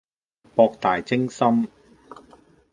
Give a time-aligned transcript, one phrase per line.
[0.55, 1.67] 博大精深